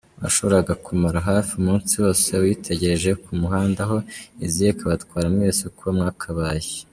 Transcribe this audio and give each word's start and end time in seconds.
Washoboraga 0.21 0.73
kumara 0.85 1.19
hafi 1.29 1.51
umunsi 1.59 1.93
wose 2.03 2.29
uyitegereje 2.43 3.11
ku 3.23 3.29
muhanda, 3.41 3.79
aho 3.85 3.97
iziye 4.45 4.69
ikabatwara 4.71 5.25
mwese 5.35 5.61
uko 5.69 5.83
mwakabaye. 5.97 6.71